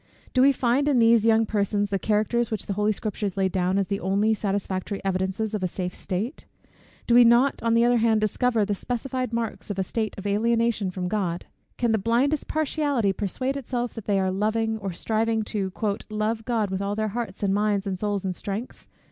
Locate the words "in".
0.87-0.97